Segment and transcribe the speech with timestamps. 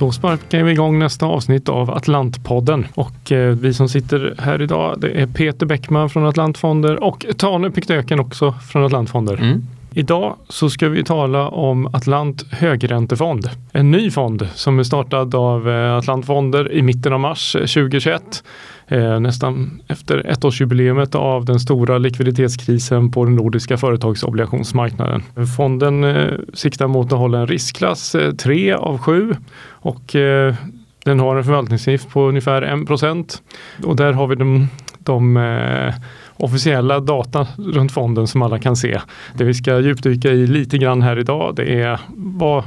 [0.00, 5.00] Då sparkar vi igång nästa avsnitt av Atlantpodden och eh, vi som sitter här idag
[5.00, 9.34] det är Peter Bäckman från Atlantfonder och Tane Piktöken också från Atlantfonder.
[9.34, 9.66] Mm.
[9.94, 13.50] Idag så ska vi tala om Atlant högräntefond.
[13.72, 18.44] En ny fond som är startad av Atlant Atlantfonder i mitten av mars eh, 2021.
[18.88, 25.22] Eh, nästan efter ettårsjubileumet av den stora likviditetskrisen på den nordiska företagsobligationsmarknaden.
[25.56, 26.04] Fonden
[26.54, 29.34] siktar mot att hålla en riskklass 3 av 7
[29.68, 30.02] och
[31.04, 33.42] den har en förvaltningsavgift på ungefär 1
[33.84, 35.36] och där har vi de, de
[36.40, 39.00] officiella data runt fonden som alla kan se.
[39.34, 42.64] Det vi ska djupdyka i lite grann här idag det är vad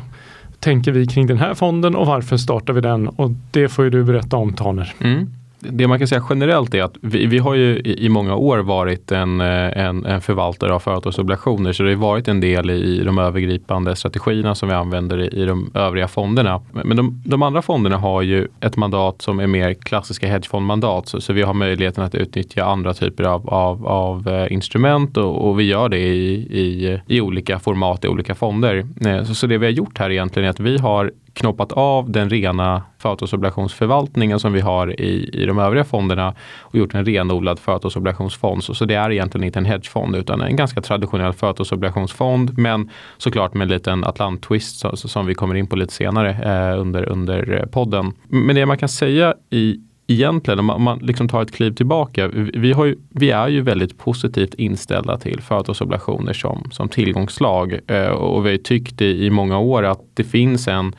[0.59, 3.07] tänker vi kring den här fonden och varför startar vi den?
[3.07, 4.93] Och det får ju du berätta om Taner.
[4.99, 5.27] Mm
[5.71, 8.57] det man kan säga generellt är att vi, vi har ju i, i, många år
[8.57, 13.03] varit en, eh, en, en förvaltare av företagsobligationer så det har varit en del i
[13.03, 16.61] de övergripande strategierna som vi använder i, i de övriga fonderna.
[16.71, 21.21] Men de, de, andra fonderna har ju ett mandat som är mer klassiska hedgefondmandat så,
[21.21, 25.59] så vi har möjligheten att utnyttja andra typer av, av, av eh, instrument och, och,
[25.59, 28.85] vi gör det i, i, i olika format i olika fonder.
[29.05, 32.11] Eh, så, så det vi har gjort här egentligen är att vi har knoppat av
[32.11, 37.59] den rena företagsobligationsförvaltningen som vi har i, i de övriga fonderna och gjort en renodlad
[37.59, 38.63] företagsobligationsfond.
[38.63, 43.53] Så, så det är egentligen inte en hedgefond utan en ganska traditionell företagsobligationsfond men såklart
[43.53, 47.09] med en liten Atlant-twist så, så, som vi kommer in på lite senare eh, under,
[47.09, 48.13] under eh, podden.
[48.27, 52.27] Men det man kan säga i egentligen, om man, man liksom tar ett kliv tillbaka,
[52.53, 58.07] vi, har ju, vi är ju väldigt positivt inställda till företagsobligationer som, som tillgångslag eh,
[58.07, 60.95] och vi har tyckt i, i många år att det finns en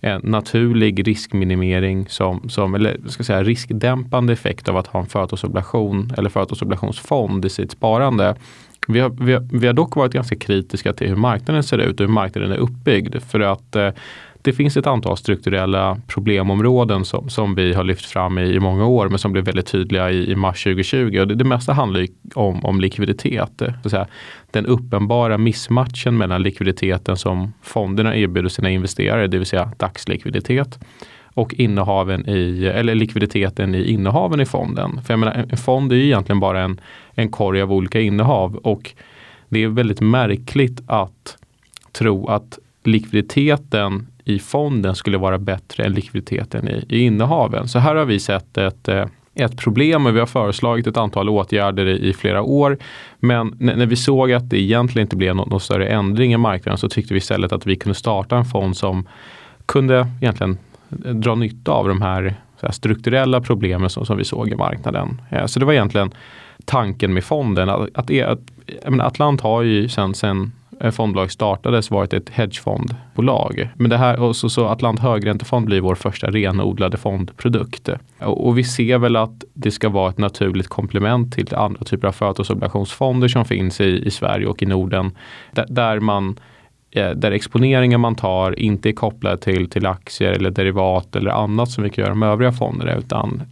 [0.00, 6.12] en naturlig riskminimering som, som eller ska säga, riskdämpande effekt av att ha en företagsobligation
[6.18, 8.36] eller företagsobligationsfond i sitt sparande.
[8.88, 12.00] Vi har, vi, har, vi har dock varit ganska kritiska till hur marknaden ser ut
[12.00, 13.16] och hur marknaden är uppbyggd.
[13.22, 13.90] För att eh,
[14.48, 18.86] det finns ett antal strukturella problemområden som, som vi har lyft fram i, i många
[18.86, 21.18] år men som blev väldigt tydliga i, i mars 2020.
[21.20, 23.62] Och det, det mesta handlar om, om likviditet.
[23.82, 24.06] Så säga,
[24.50, 30.78] den uppenbara missmatchen mellan likviditeten som fonderna erbjuder sina investerare, det vill säga dagslikviditet
[31.24, 35.00] och innehaven i, eller likviditeten i innehaven i fonden.
[35.04, 36.80] För jag menar, en fond är ju egentligen bara en,
[37.10, 38.94] en korg av olika innehav och
[39.48, 41.36] det är väldigt märkligt att
[41.92, 47.68] tro att likviditeten i fonden skulle vara bättre än likviditeten i, i innehaven.
[47.68, 51.28] Så här har vi sett ett eh, ett problem och vi har föreslagit ett antal
[51.28, 52.78] åtgärder i, i flera år.
[53.20, 56.78] Men när vi såg att det egentligen inte blev någon, någon större ändring i marknaden
[56.78, 59.08] så tyckte vi istället att vi kunde starta en fond som
[59.66, 60.58] kunde egentligen
[61.04, 65.20] eh, dra nytta av de här, här strukturella problemen som, som, vi såg i marknaden.
[65.30, 66.10] Eh, så det var egentligen
[66.64, 67.68] tanken med fonden.
[67.68, 73.68] Att, att, att Atlant har ju sen, sen Eh, fondbolag startades varit ett hedgefondbolag.
[73.74, 77.88] Men det här, och så, så Atlant högräntefond blir vår första renodlade fondprodukt.
[78.18, 82.08] Och, och, vi ser väl att det ska vara ett naturligt komplement till andra typer
[82.08, 85.10] av företagsobligationsfonder som finns i, i Sverige och i Norden.
[85.52, 86.38] Där, där man
[86.90, 91.70] eh, där exponeringen man tar inte är kopplad till, till aktier eller derivat eller annat
[91.70, 93.42] som vi kan göra med övriga fonder utan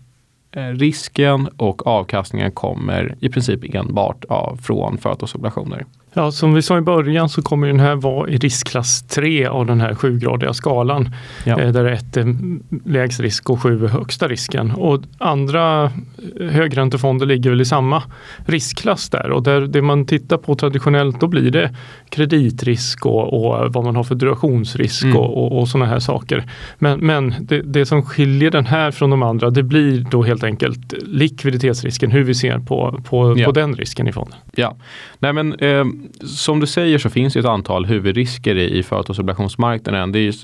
[0.52, 5.84] eh, risken och avkastningen kommer i princip enbart av, från företagsobligationer.
[6.18, 9.66] Ja, som vi sa i början så kommer den här vara i riskklass 3 av
[9.66, 11.14] den här sjugradiga skalan.
[11.44, 11.60] Ja.
[11.60, 12.36] Eh, där ett är
[12.84, 14.70] lägst risk och sju är högsta risken.
[14.70, 15.92] Och andra
[16.40, 18.02] högräntefonder ligger väl i samma
[18.46, 19.30] riskklass där.
[19.30, 21.74] Och där det man tittar på traditionellt då blir det
[22.08, 25.16] kreditrisk och, och vad man har för durationsrisk mm.
[25.16, 26.44] och, och, och sådana här saker.
[26.78, 30.44] Men, men det, det, som skiljer den här från de andra det blir då helt
[30.44, 33.46] enkelt likviditetsrisken, hur vi ser på, på, ja.
[33.46, 34.38] på den risken i fonden.
[34.54, 34.76] Ja,
[35.18, 35.84] Nej, men eh,
[36.20, 40.12] som du säger så finns det ett antal huvudrisker i, i företagsobligationsmarknaden.
[40.12, 40.34] Det är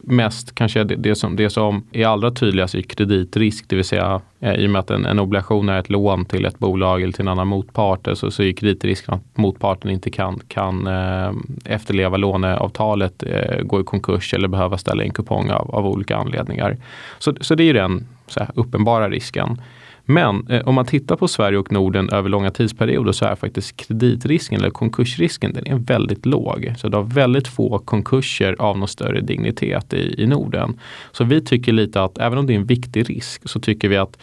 [0.00, 4.20] mest kanske det, det, som, det som är allra tydligast i kreditrisk, det vill säga
[4.40, 7.12] eh, i och med att en, en, obligation är ett lån till ett bolag eller
[7.12, 11.32] till en annan motpart eh, så, så är kreditrisken att motparten inte kan, kan eh,
[11.64, 16.76] efterleva låneavtalet, eh, gå i konkurs eller behöva ställa in kupong av, av olika anledningar.
[17.18, 19.60] Så, så det är den här, uppenbara risken.
[20.04, 23.76] Men eh, om man tittar på Sverige och Norden över långa tidsperioder så är faktiskt
[23.76, 26.74] kreditrisken eller konkursrisken den är väldigt låg.
[26.78, 30.80] Så det har väldigt få konkurser av någon större dignitet i, i Norden.
[31.12, 33.96] Så vi tycker lite att även om det är en viktig risk så tycker vi
[33.96, 34.18] att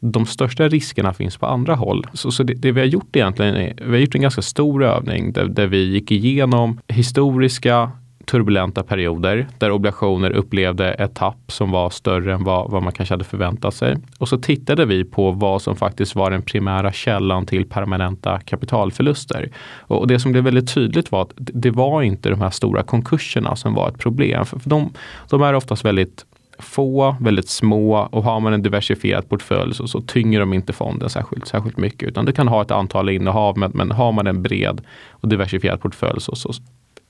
[0.00, 2.06] de största riskerna finns på andra håll.
[2.12, 4.84] Så, så det, det, vi har gjort egentligen är, vi har gjort en ganska stor
[4.84, 7.90] övning där, där vi gick igenom historiska
[8.26, 13.12] turbulenta perioder där obligationer upplevde ett tapp som var större än vad, vad man kanske
[13.12, 13.96] hade förväntat sig.
[14.18, 19.50] Och så tittade vi på vad som faktiskt var den primära källan till permanenta kapitalförluster.
[19.80, 23.56] Och det som blev väldigt tydligt var att det var inte de här stora konkurserna
[23.56, 24.44] som var ett problem.
[24.44, 24.92] För de,
[25.30, 26.24] de är oftast väldigt
[26.58, 31.10] få, väldigt små och har man en diversifierad portfölj så, så tynger de inte fonden
[31.10, 32.08] särskilt, särskilt mycket.
[32.08, 34.80] Utan du kan ha ett antal innehav men, men har man en bred
[35.10, 36.52] och diversifierad portfölj så, så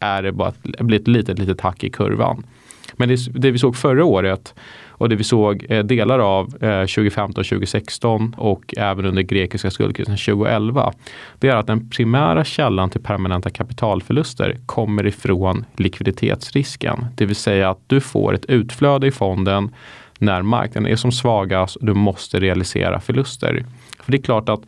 [0.00, 2.46] är det bara ett, blir ett litet, litet hack i kurvan.
[2.92, 4.54] Men det, det vi såg förra året
[4.98, 10.16] och det vi såg eh, delar av eh, 2015 2016 och även under grekiska skuldkrisen
[10.16, 10.92] 2011.
[11.38, 17.06] Det är att den primära källan till permanenta kapitalförluster kommer ifrån likviditetsrisken.
[17.16, 19.74] Det vill säga att du får ett utflöde i fonden
[20.18, 23.64] när marknaden är som svagast och du måste realisera förluster.
[24.00, 24.60] För det är klart att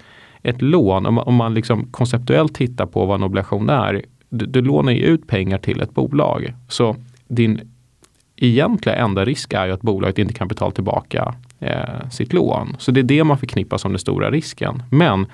[0.43, 4.47] ett lån, om man, om man liksom konceptuellt tittar på vad en obligation är, du,
[4.47, 6.53] du lånar ju ut pengar till ett bolag.
[6.69, 6.97] Så
[7.29, 7.61] din
[8.37, 12.77] egentliga enda risk är ju att bolaget inte kan betala tillbaka eh, sitt lån.
[12.79, 14.83] Så det är det man förknippar som den stora risken.
[14.91, 15.27] Men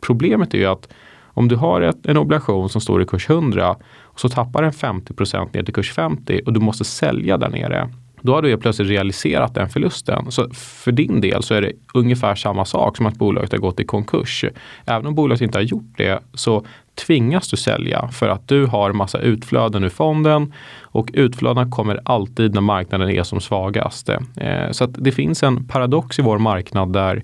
[0.00, 0.88] problemet är ju att
[1.32, 4.72] om du har ett, en obligation som står i kurs 100 och så tappar den
[4.72, 7.88] 50% ner till kurs 50 och du måste sälja där nere.
[8.22, 10.30] Då har du plötsligt realiserat den förlusten.
[10.30, 13.80] Så för din del så är det ungefär samma sak som att bolaget har gått
[13.80, 14.44] i konkurs.
[14.86, 16.64] Även om bolaget inte har gjort det så
[17.06, 20.52] tvingas du sälja för att du har massa utflöden ur fonden
[20.82, 24.08] och utflödena kommer alltid när marknaden är som svagast.
[24.36, 27.22] Eh, så att det finns en paradox i vår marknad där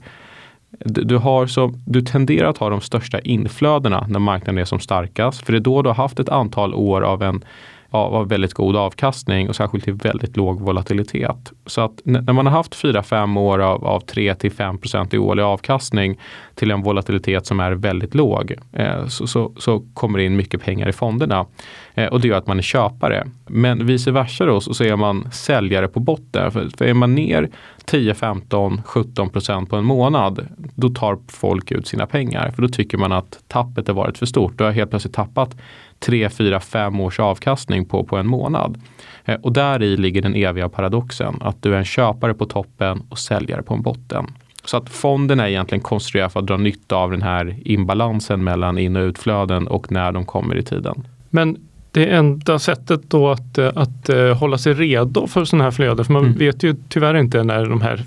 [0.85, 5.47] du, har så, du tenderar att ha de största inflödena när marknaden är som starkast.
[5.47, 7.45] För det är då du har haft ett antal år av en
[7.91, 11.53] av väldigt god avkastning och särskilt till väldigt låg volatilitet.
[11.67, 16.21] Så att när man har haft 4-5 år av, av 3-5% i årlig avkastning
[16.55, 20.63] till en volatilitet som är väldigt låg eh, så, så, så, kommer det in mycket
[20.63, 21.47] pengar i fonderna.
[21.95, 23.27] Eh, och det gör att man är köpare.
[23.47, 26.53] Men vice versa då så är man säljare på botten.
[26.53, 27.49] För, för är man ner
[27.85, 32.51] 10, 15, 17 procent på en månad då tar folk ut sina pengar.
[32.51, 34.53] För då tycker man att tappet har varit för stort.
[34.57, 35.57] Då har jag helt plötsligt tappat
[35.99, 38.83] 3, 4, 5 års avkastning på, på en månad.
[39.25, 41.37] Eh, och där i ligger den eviga paradoxen.
[41.41, 44.27] Att du är en köpare på toppen och säljare på en botten.
[44.65, 48.79] Så att fonden är egentligen konstruerad för att dra nytta av den här imbalansen mellan
[48.79, 51.07] in och utflöden och när de kommer i tiden.
[51.31, 51.57] Men
[51.97, 56.05] det enda sättet då att, att, att eh, hålla sig redo för sådana här flöden,
[56.05, 56.39] för man mm.
[56.39, 58.05] vet ju tyvärr inte när de här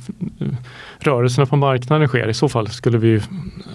[1.00, 2.30] rörelserna på marknaden sker.
[2.30, 3.21] I så fall skulle vi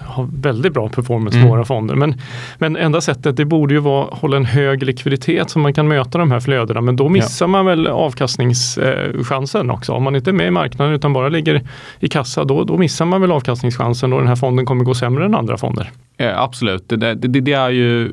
[0.01, 1.49] ha väldigt bra performance mm.
[1.49, 1.95] på våra fonder.
[1.95, 2.21] Men,
[2.59, 5.89] men enda sättet det borde ju vara att hålla en hög likviditet så man kan
[5.89, 6.81] möta de här flödena.
[6.81, 7.49] Men då missar ja.
[7.49, 9.93] man väl avkastningschansen också.
[9.93, 11.63] Om man inte är med i marknaden utan bara ligger
[12.01, 15.25] i kassa då, då missar man väl avkastningschansen och den här fonden kommer gå sämre
[15.25, 15.91] än andra fonder.
[16.17, 18.13] Eh, absolut, det, det, det, är ju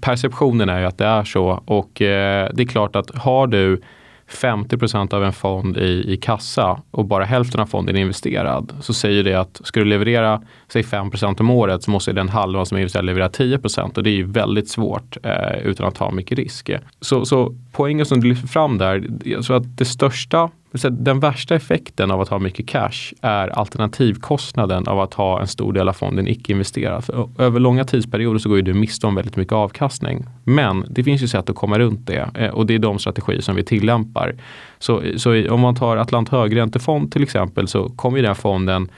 [0.00, 1.62] perceptionen är ju att det är så.
[1.64, 3.80] Och eh, det är klart att har du
[4.28, 8.94] 50% av en fond i, i kassa och bara hälften av fonden är investerad så
[8.94, 12.76] säger det att ska du leverera säg 5% om året så måste den halvan som
[12.76, 16.38] är investerad leverera 10% och det är ju väldigt svårt eh, utan att ta mycket
[16.38, 16.70] risk.
[17.00, 20.50] Så, så poängen som du lyfter fram där, jag tror att det största
[20.90, 25.72] den värsta effekten av att ha mycket cash är alternativkostnaden av att ha en stor
[25.72, 27.28] del av fonden icke-investerad.
[27.38, 30.24] Över långa tidsperioder så går ju du miste om väldigt mycket avkastning.
[30.44, 33.40] Men det finns ju sätt att komma runt det eh, och det är de strategier
[33.40, 34.34] som vi tillämpar.
[34.78, 38.88] Så, så om man tar Atlant högräntefond till exempel så kommer ju den fonden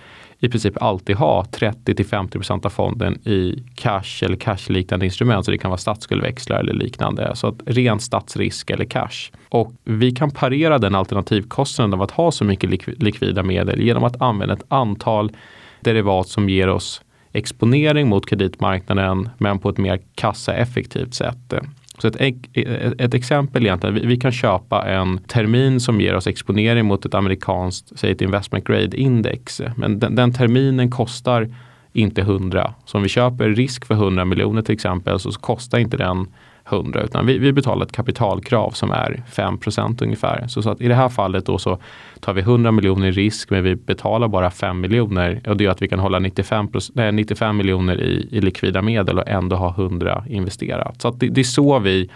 [0.40, 5.44] i princip alltid ha 30 50% av fonden i cash eller cashliknande instrument.
[5.44, 7.36] Så det kan vara statsskuldväxlar eller liknande.
[7.36, 9.30] Så att ren statsrisk eller cash.
[9.48, 14.22] Och vi kan parera den alternativkostnaden av att ha så mycket likvida medel genom att
[14.22, 15.32] använda ett antal
[15.80, 21.54] derivat som ger oss exponering mot kreditmarknaden men på ett mer kassaeffektivt sätt.
[22.00, 26.14] Så ett, eh, eh, ett, exempel egentligen, vi, vi, kan köpa en termin som ger
[26.14, 29.62] oss exponering mot ett amerikanskt, säg ett investment grade index.
[29.76, 31.48] Men den, den terminen kostar
[31.92, 32.74] inte 100.
[32.84, 36.26] Så om vi köper risk för 100 miljoner till exempel så kostar inte den
[36.72, 40.46] 100 utan vi, vi betalar ett kapitalkrav som är 5% ungefär.
[40.48, 41.78] Så, så, att i det här fallet då så
[42.20, 45.70] tar vi 100 miljoner i risk men vi betalar bara 5 miljoner och det gör
[45.70, 49.70] att vi kan hålla 95, nej, 95 miljoner i, i likvida medel och ändå ha
[49.70, 51.02] 100 investerat.
[51.02, 52.10] Så det, det är så vi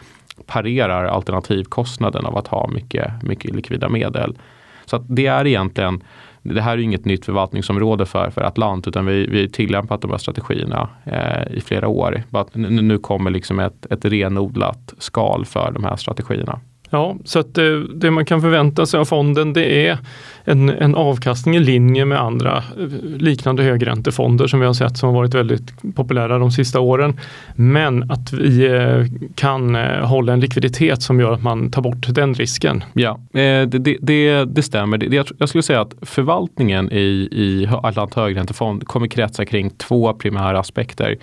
[0.47, 4.39] parerar alternativkostnaden av att ha mycket, mycket likvida medel.
[4.85, 6.03] Så att det är egentligen
[6.45, 10.11] det här är inget nytt förvaltningsområde för, för Atlant utan vi, vi har tillämpat de
[10.11, 12.23] här strategierna eh, i flera år.
[12.55, 16.61] Nu kommer liksom ett, ett renodlat skal för de här strategierna.
[16.91, 19.99] Ja, så att det, det, man kan förvänta sig av fonden det är
[20.45, 22.87] en, en avkastning i linje med andra eh,
[23.19, 27.21] liknande högräntefonder som vi har sett som har varit väldigt populära de sista åren.
[27.55, 32.35] Men att vi eh, kan hålla en likviditet som gör att man tar bort den
[32.35, 32.85] risken.
[32.93, 35.25] Ja, det, det, det stämmer.
[35.38, 41.17] jag skulle säga att förvaltningen i, i Atlant högräntefond kommer kretsa kring två primära aspekter.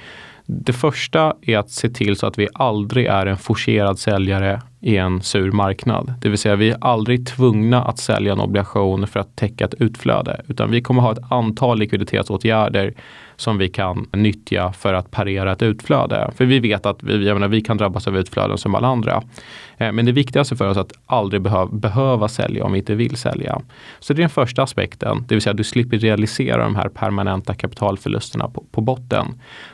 [0.46, 4.98] Det första är att se till så att vi aldrig är en forcerad säljare i
[4.98, 6.14] en sur marknad.
[6.22, 9.74] Det vill säga vi är aldrig tvungna att sälja en obligation för att täcka ett
[9.74, 12.94] utflöde, utan vi kommer ha ett antal likviditetsåtgärder
[13.36, 16.32] som vi kan nyttja för att parera ett utflöde.
[16.36, 19.24] För vi vet att vi, jag menar, vi kan drabbas av utflöden som alla andra.
[19.82, 22.96] Eh, men det viktigaste för oss är att aldrig behöv, behöva sälja om vi inte
[22.96, 23.62] vill sälja.
[24.00, 26.90] Så det är den första aspekten, det vill säga att du slipper realisera de här
[26.90, 29.26] permanenta kapitalförlusterna på, på botten.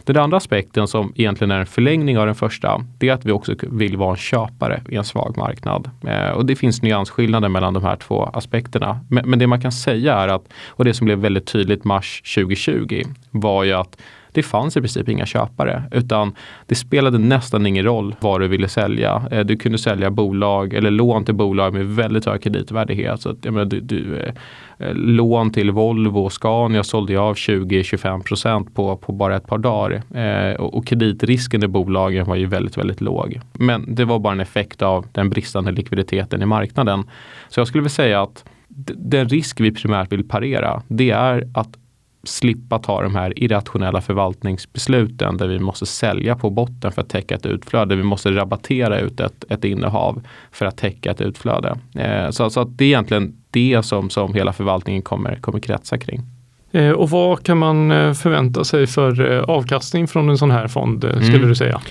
[0.04, 3.32] Den andra aspekten som egentligen är en förlängning av den första, det är att vi
[3.32, 5.90] också vill vara en köpare i en svag marknad.
[6.08, 9.00] Eh, och det finns nyansskillnader mellan de här två aspekterna.
[9.10, 12.22] Men, men det man kan säga är att, och det som blev väldigt tydligt mars
[12.36, 13.98] 2020, var ju att
[14.38, 18.68] det fanns i princip inga köpare utan det spelade nästan ingen roll vad du ville
[18.68, 19.24] sälja.
[19.32, 23.22] Eh, du kunde sälja bolag eller lån till bolag med väldigt hög kreditvärdighet.
[23.22, 24.34] Så att, jag menar, du, du, eh,
[24.80, 29.58] eh, lån till Volvo och Scania sålde jag av 20-25 på, på bara ett par
[29.58, 30.02] dagar.
[30.14, 33.40] Eh, och, och kreditrisken i bolagen var ju väldigt, väldigt låg.
[33.54, 37.04] Men det var bara en effekt av den bristande likviditeten i marknaden.
[37.50, 38.46] Så jag skulle vilja säga att
[38.96, 41.70] den risk vi primärt vill parera, det är att
[42.28, 47.36] slippa ta de här irrationella förvaltningsbesluten där vi måste sälja på botten för att täcka
[47.36, 47.96] ett utflöde.
[47.96, 51.78] Vi måste rabattera ut ett, ett innehav för att täcka ett utflöde.
[51.96, 56.22] Eh, så, så det är egentligen det som, som hela förvaltningen kommer, kommer kretsa kring.
[56.72, 60.68] Eh, och vad kan man eh, förvänta sig för eh, avkastning från en sån här
[60.68, 61.50] fond skulle mm.
[61.50, 61.82] du säga?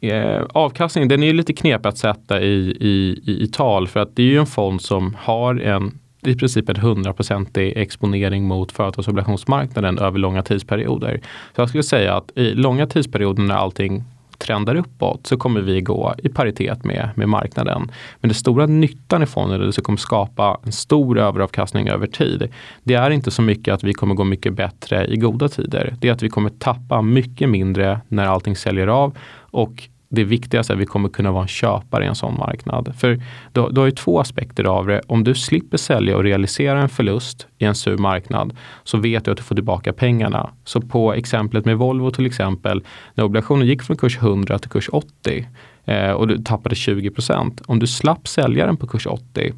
[0.00, 4.00] Eh, avkastningen den är ju lite knepig att sätta i, i, i, i, tal för
[4.00, 8.72] att det är ju en fond som har en i princip en hundraprocentig exponering mot
[8.72, 11.20] företagsobligationsmarknaden över långa tidsperioder.
[11.56, 14.04] Så jag skulle säga att i långa tidsperioder när allting
[14.38, 17.90] trendar uppåt så kommer vi gå i paritet med, med marknaden.
[18.20, 22.48] Men den stora nyttan i fonden, det som kommer skapa en stor överavkastning över tid,
[22.82, 25.94] det är inte så mycket att vi kommer gå mycket bättre i goda tider.
[26.00, 30.72] Det är att vi kommer tappa mycket mindre när allting säljer av och det viktigaste
[30.72, 32.94] är att vi kommer kunna vara en köpare i en sån marknad.
[32.96, 33.20] För
[33.52, 35.00] du, du har ju två aspekter av det.
[35.06, 39.30] Om du slipper sälja och realisera en förlust i en sur marknad så vet du
[39.30, 40.50] att du får tillbaka pengarna.
[40.64, 44.88] Så på exemplet med Volvo till exempel, när obligationen gick från kurs 100 till kurs
[44.92, 45.46] 80
[45.84, 49.52] Eh, och du tappade 20% Om du slapp sälja den på kurs 80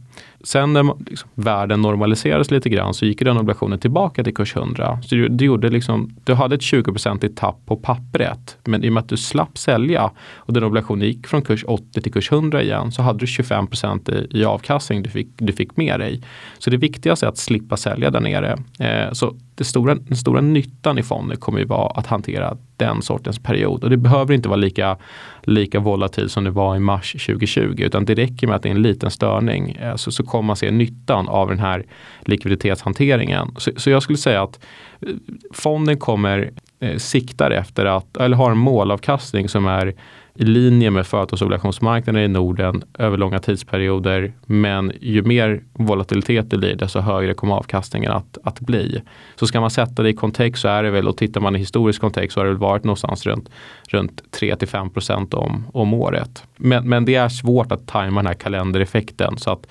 [0.45, 4.99] Sen när liksom, världen normaliserades lite grann så gick den obligationen tillbaka till kurs 100.
[5.03, 8.57] Så du, du, gjorde liksom, du hade ett 20% i tapp på pappret.
[8.65, 12.01] Men i och med att du slapp sälja och den obligationen gick från kurs 80
[12.01, 13.67] till kurs 100 igen så hade du 25
[14.09, 16.23] i, i avkastning du fick, du fick med dig.
[16.59, 18.59] Så det viktigaste är att slippa sälja där nere.
[18.79, 23.03] Eh, så det stora, den stora nyttan i fonden kommer ju vara att hantera den
[23.03, 23.85] sortens period.
[23.85, 24.97] Och det behöver inte vara lika,
[25.43, 28.75] lika volatilt som det var i mars 2020 utan det räcker med att det är
[28.75, 31.85] en liten störning eh, så, så kommer man se nyttan av den här
[32.21, 33.55] likviditetshanteringen.
[33.59, 34.65] Så, så jag skulle säga att
[35.01, 35.09] eh,
[35.53, 39.95] fonden kommer eh, siktar efter att, eller har en målavkastning som är
[40.37, 44.33] i linje med företagsobligationsmarknaden i Norden över långa tidsperioder.
[44.47, 49.03] Men ju mer volatilitet det blir desto högre kommer avkastningen att, att bli.
[49.37, 51.59] Så ska man sätta det i kontext så är det väl, och tittar man i
[51.59, 53.51] historisk kontext så har det varit någonstans runt,
[53.89, 56.45] runt 3-5 procent om, om året.
[56.57, 59.67] Men, men det är svårt att tajma den här kalendereffekten så att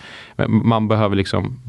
[0.47, 1.59] man behöver liksom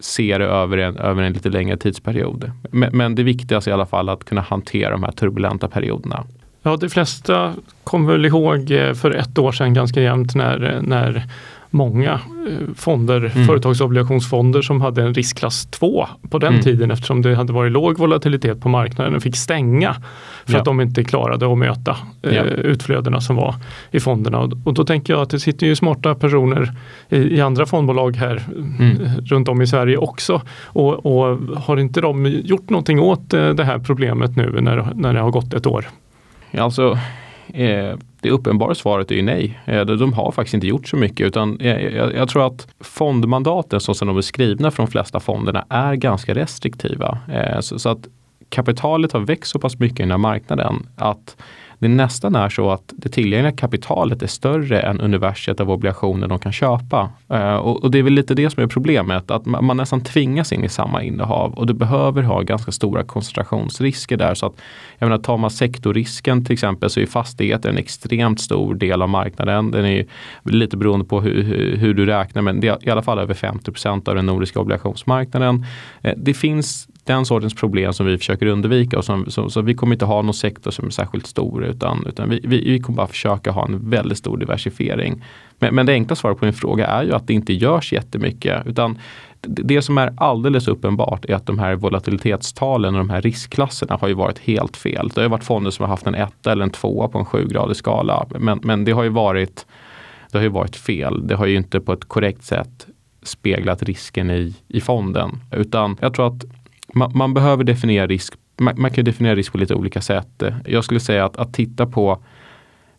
[0.00, 2.50] se det över en, över en lite längre tidsperiod.
[2.70, 6.24] Men, men det viktigaste är i alla fall att kunna hantera de här turbulenta perioderna.
[6.62, 11.26] Ja, de flesta kommer väl ihåg eh, för ett år sedan ganska jämnt när, när
[11.70, 13.46] många eh, fonder, mm.
[13.46, 16.62] företagsobligationsfonder som hade en riskklass 2 på den mm.
[16.62, 19.96] tiden eftersom det hade varit låg volatilitet på marknaden fick stänga
[20.44, 20.58] för ja.
[20.58, 22.42] att de inte klarade att möta eh, ja.
[22.42, 23.54] utflödena som var
[23.90, 24.38] i fonderna.
[24.38, 26.72] Och, och, då tänker jag att det sitter ju smarta personer
[27.08, 28.98] i, i andra fondbolag här mm.
[29.24, 30.42] runt om i Sverige också.
[30.64, 35.20] Och, och, har inte de gjort någonting åt det här problemet nu när, när det
[35.20, 35.86] har gått ett år?
[36.58, 36.98] Alltså,
[37.54, 39.60] eh, det uppenbara svaret är ju nej.
[39.64, 43.80] Eh, de har faktiskt inte gjort så mycket utan eh, jag, jag, tror att fondmandaten
[43.80, 47.18] så som de är skrivna från de flesta fonderna är ganska restriktiva.
[47.32, 48.08] Eh, så, så, att
[48.48, 51.36] kapitalet har växt så pass mycket i den här marknaden att
[51.80, 56.38] det nästan är så att det tillgängliga kapitalet är större än universet av obligationer de
[56.38, 57.10] kan köpa.
[57.28, 60.64] Eh, och, det är väl lite det som är problemet, att man, nästan tvingas in
[60.64, 64.34] i samma innehav och du behöver ha ganska stora koncentrationsrisker där.
[64.34, 64.52] Så att,
[64.98, 69.08] jag menar, tar man sektorrisken till exempel så är fastigheter en extremt stor del av
[69.08, 69.70] marknaden.
[69.70, 70.06] Den är
[70.44, 74.08] lite beroende på hur, hur, du räknar men det är i alla fall över 50%
[74.08, 75.64] av den nordiska obligationsmarknaden.
[76.02, 78.98] Eh, det finns den sortens problem som vi försöker undvika.
[78.98, 82.06] Och som, så, så vi kommer inte ha någon sektor som är särskilt stor utan,
[82.06, 85.24] utan vi, vi, vi kommer bara försöka ha en väldigt stor diversifiering.
[85.58, 88.66] Men, men det enkla svaret på din fråga är ju att det inte görs jättemycket.
[88.66, 88.98] Utan
[89.40, 94.08] det som är alldeles uppenbart är att de här volatilitetstalen och de här riskklasserna har
[94.08, 95.08] ju varit helt fel.
[95.08, 97.24] Det har ju varit fonder som har haft en etta eller en tvåa på en
[97.24, 98.26] sjugradig skala.
[98.38, 99.66] Men, men det har ju varit
[100.32, 101.26] det har ju varit fel.
[101.26, 102.86] Det har ju inte på ett korrekt sätt
[103.22, 105.30] speglat risken i, i fonden.
[105.50, 106.44] Utan jag tror att
[106.94, 108.34] man, man behöver definiera risk.
[108.58, 110.42] Man, man, kan definiera risk på lite olika sätt.
[110.66, 112.22] Jag skulle säga att, att titta på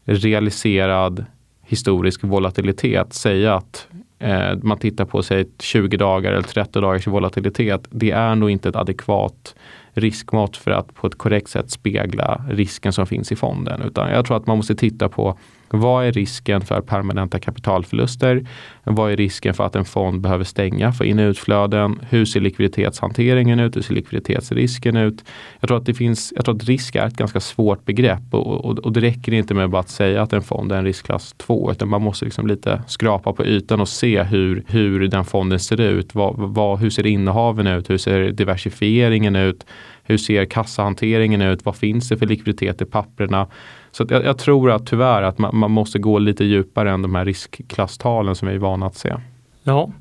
[0.05, 1.25] realiserad
[1.61, 3.87] historisk volatilitet, säga att
[4.19, 7.87] eh, man tittar på säg 20 dagar eller 30 dagars volatilitet.
[7.89, 9.55] Det är nog inte ett adekvat
[9.93, 13.81] riskmått för att på ett korrekt sätt spegla risken som finns i fonden.
[13.81, 15.37] Utan jag tror att man måste titta på
[15.73, 18.45] vad är risken för permanenta kapitalförluster?
[18.83, 21.99] Vad är risken för att en fond behöver stänga för in och utflöden?
[22.09, 23.75] Hur ser likviditetshanteringen ut?
[23.75, 25.23] Hur ser likviditetsrisken ut?
[25.59, 28.65] Jag tror att, det finns, jag tror att risk är ett ganska svårt begrepp och,
[28.65, 31.33] och, och det räcker inte med bara att säga att en fond är en riskklass
[31.37, 35.59] 2 utan man måste liksom lite skrapa på ytan och se hur, hur den fonden
[35.59, 36.15] ser ut.
[36.15, 37.89] Vad, vad, hur ser innehaven ut?
[37.89, 39.65] Hur ser diversifieringen ut?
[40.03, 41.65] Hur ser kassahanteringen ut?
[41.65, 43.47] Vad finns det för likviditet i papperna?
[43.91, 47.15] Så jag, jag, tror att tyvärr att man, man, måste gå lite djupare än de
[47.15, 49.13] här riskklasstalen som vi är vana att se.
[49.63, 49.91] Ja,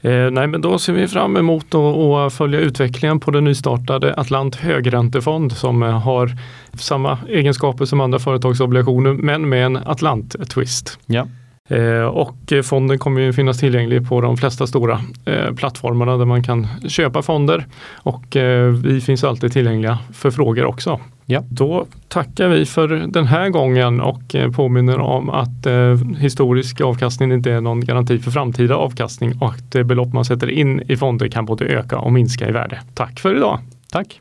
[0.00, 4.56] eh, nej men då ser vi fram emot att följa utvecklingen på den nystartade Atlant
[4.56, 6.30] högräntefond som eh, har
[6.72, 10.98] samma egenskaper som andra företagsobligationer men med en Atlant-twist.
[11.06, 11.26] Ja.
[11.68, 16.42] Eh, och fonden kommer ju finnas tillgänglig på de flesta stora eh, plattformarna där man
[16.42, 17.66] kan köpa fonder.
[17.94, 21.00] Och eh, vi finns alltid tillgängliga för frågor också.
[21.26, 21.42] Ja.
[21.48, 24.22] Då tackar vi för den här gången och
[24.56, 25.66] påminner om att
[26.18, 30.50] historisk avkastning inte är någon garanti för framtida avkastning och att det belopp man sätter
[30.50, 32.80] in i fonder kan både öka och minska i värde.
[32.94, 33.58] Tack för idag!
[33.92, 34.20] Tack!